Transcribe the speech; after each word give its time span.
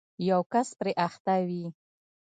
یو 0.29 0.41
کس 0.51 0.67
پرې 0.79 0.91
اخته 1.05 1.35
وي 1.47 1.65